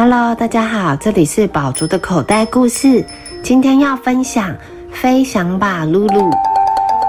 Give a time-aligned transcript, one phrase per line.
[0.00, 3.04] Hello，大家好，这里是宝竹的口袋故事。
[3.42, 4.48] 今天要分享
[4.92, 6.20] 《飞翔吧，露露》。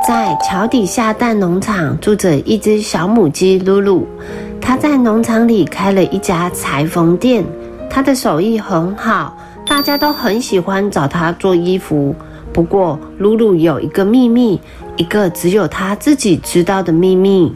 [0.08, 4.08] 在桥底下蛋农场住着一只小母鸡露露，
[4.60, 7.46] 它在农场里开了一家裁缝店，
[7.92, 9.38] 它的手艺很好，
[9.68, 12.16] 大家都很喜欢找它做衣服。
[12.52, 14.60] 不过，露露有一个秘密，
[14.98, 17.56] 一个只有它自己知道的秘密。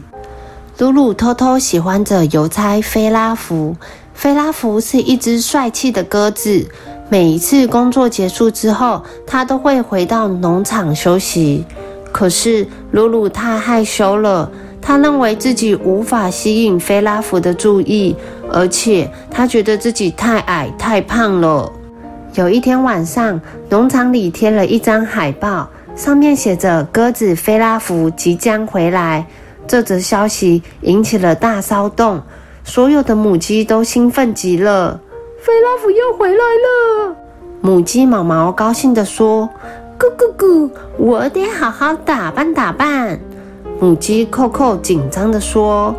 [0.78, 3.76] 鲁鲁偷偷喜欢着邮差菲拉福。
[4.12, 6.66] 菲拉福是一只帅气的鸽子。
[7.08, 11.64] 每一次工作结束之后，它都会回到农场休息。
[12.10, 18.16] 可是鲁鲁太害羞了，他认为自己无法吸引菲拉福的注意，
[18.50, 21.70] 而且他觉得自己太矮太胖了。
[22.34, 29.24] 有一天晚上，农场里贴了一张海报，上面写着“鸽子菲拉福即将回来”。
[29.66, 32.22] 这则消息引起了大骚动。
[32.64, 34.98] 所有的母鸡都兴奋极了，
[35.40, 37.14] 菲拉福又回来了。
[37.60, 39.48] 母鸡毛毛高兴地说
[39.98, 43.18] ：“咕咕咕，我得好好打扮打扮。”
[43.80, 45.94] 母鸡扣扣紧张地说：“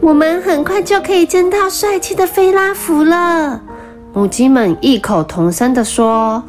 [0.00, 3.60] 我们很快就可以见到帅气的菲拉福了。”
[4.12, 6.42] 母鸡们异口同声地说。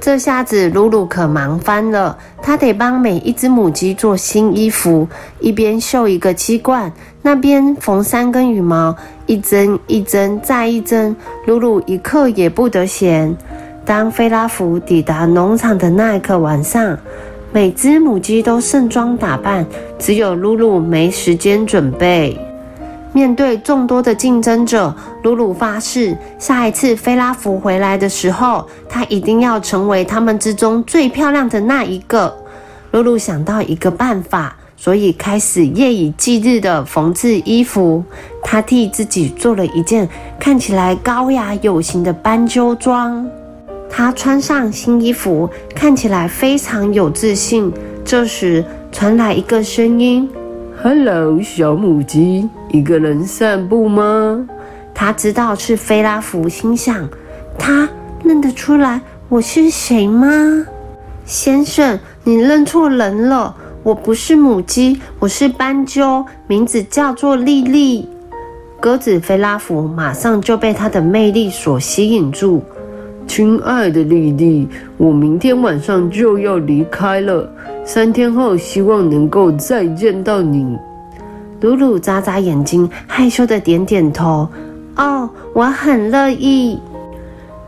[0.00, 2.16] 这下子，露露可忙翻了。
[2.40, 5.06] 她得帮每一只母鸡做新衣服，
[5.40, 11.14] 一边绣一个鸡冠，那边缝三根羽毛，一针一针再一针。
[11.46, 13.36] 露露一刻也不得闲。
[13.84, 16.96] 当菲拉福抵达农场的那一刻晚上，
[17.52, 19.66] 每只母鸡都盛装打扮，
[19.98, 22.38] 只有露露没时间准备。
[23.12, 32.36] 面对众多的竞争者，鲁鲁发誓，下一次菲拉福回来的时候，他一定要成为他们之中最漂亮的那一个。
[32.90, 38.04] 鲁鲁想到一个办法，所以开始夜以继日的缝制衣服。
[38.42, 43.28] 他替自己做了一件看起来高雅有型的斑鸠装。
[43.90, 47.72] 他穿上新衣服，看起来非常有自信。
[48.04, 50.28] 这时传来一个声音。
[50.80, 54.46] Hello，小母鸡，一个人散步吗？
[54.94, 57.08] 他知道是菲拉福，心想：
[57.58, 57.88] 他
[58.22, 60.64] 认得出来我是谁吗？
[61.24, 68.08] 先生，你认错人了，我不是母鸡，我是斑鸠，名字叫做莉莉。
[68.78, 72.62] 鸽子菲拉福马上就被它的魅力所吸引住。
[73.26, 77.52] 亲爱的莉莉，我明天晚上就要离开了。
[77.88, 80.76] 三天后，希望能够再见到你。
[81.62, 84.46] 鲁鲁眨眨眼睛，害羞的点点头。
[84.96, 86.78] 哦，我很乐意。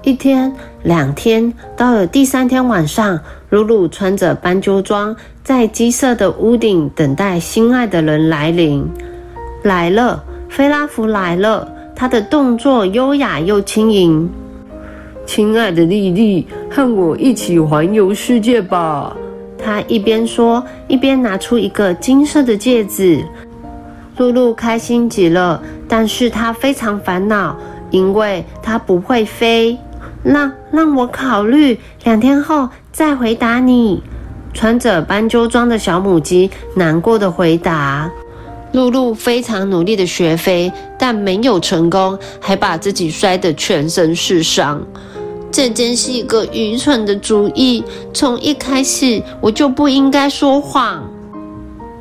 [0.03, 8.87] 一天，两天，到了第三天晚上，鲁鲁穿着斑鸠装，在鸡舍的屋顶等待心爱的人来临。
[9.63, 11.67] 来了，菲拉福来了。
[11.97, 14.29] 他的动作优雅又轻盈。
[15.25, 19.17] 亲爱的莉莉，和我一起环游世界吧。
[19.71, 23.25] 他一边说，一边拿出一个金色的戒指。
[24.17, 27.57] 露露开心极了，但是她非常烦恼，
[27.93, 29.79] 因为她不会飞。
[30.25, 34.03] 让让我考虑，两天后再回答你。
[34.53, 38.11] 穿着斑鸠装的小母鸡难过的回答。
[38.73, 44.85] 露露非常努力的学飞，但没有成功，还把自己摔得全身是伤。
[45.53, 47.85] 这真是一个愚蠢的主意。
[48.13, 51.09] 从一开始我就不应该说谎。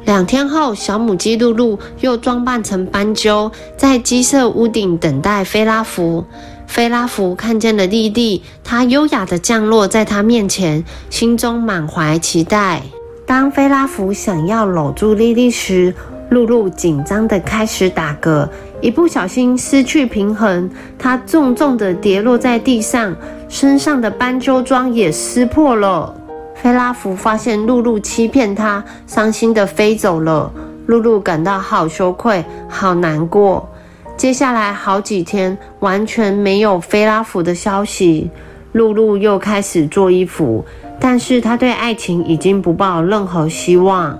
[0.05, 6.25] 两天后，小母鸡露露又装扮成斑鸠，在鸡舍屋顶等待菲拉福。
[6.65, 12.81] 菲拉福看见了莉莉，她优雅的降落在他面前，心中满怀期待。
[13.25, 15.93] 当菲拉福想要搂住莉莉时，
[16.29, 18.47] 露露紧张的开始打嗝，
[18.81, 23.15] 一不小心失去平衡，她重重的跌落在地上，
[23.47, 26.15] 身上的斑鸠装也撕破了。
[26.55, 30.51] 菲拉福发现露露欺骗他，伤心的飞走了。
[30.87, 33.69] 露露感到好羞愧，好难过。
[34.17, 38.29] 接下来好几天完全没有菲拉福的消息。
[38.73, 40.63] 露露又开始做衣服，
[40.99, 44.19] 但是她对爱情已经不抱任何希望。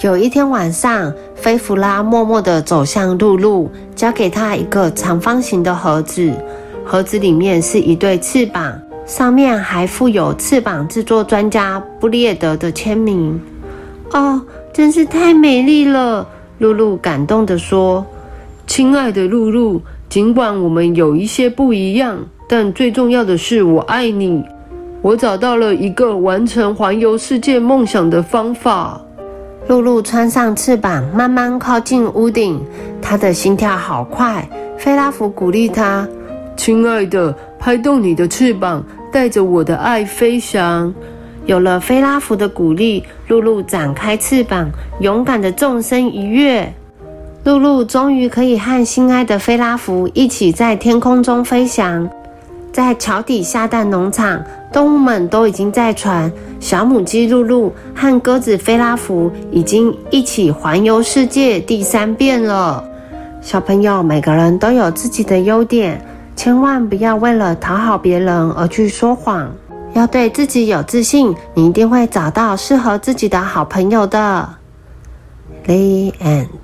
[0.00, 6.32] 有一天晚上，菲弗拉默默地走向露露，交给她一个长方形的盒子。
[6.82, 8.72] 盒子里面是一对翅膀，
[9.04, 13.38] 上面还附有翅膀制作专家布列德的签名。
[14.12, 14.40] 哦，
[14.72, 16.26] 真是太美丽了！
[16.56, 18.04] 露露感动地说
[18.66, 22.18] ：“亲爱的露露，尽管我们有一些不一样，
[22.48, 24.42] 但最重要的是我爱你。
[25.02, 28.98] 我找到了一个完成环游世界梦想的方法。”
[29.70, 32.60] 露露穿上翅膀，慢慢靠近屋顶。
[33.00, 34.44] 她的心跳好快。
[34.76, 36.08] 菲拉福鼓励她
[36.58, 40.92] ：“亲爱的，拍动你的翅膀，带着我的爱飞翔。
[41.46, 44.68] 有了菲拉福的鼓励，露露展开翅膀，
[44.98, 46.74] 勇敢的纵身一跃。
[47.44, 52.10] 露露终于可以和心爱的菲拉福一起在天空中飞翔。
[52.72, 62.84] 在桥底下蛋农场，动物们都已经在传，小母鸡露露和鸽子菲拉福已经一起环游世界第三遍了。
[63.40, 66.00] 小朋友，每个人都有自己的优点，
[66.36, 69.50] 千万不要为了讨好别人而去说谎，
[69.94, 74.48] 要对自己有自信，你一定会找到适合自己的好朋友的。
[75.64, 75.74] The
[76.22, 76.59] end.